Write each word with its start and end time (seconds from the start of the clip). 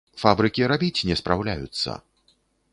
Фабрыкі 0.21 0.69
рабіць 0.71 1.05
не 1.11 1.15
спраўляюцца. 1.23 1.89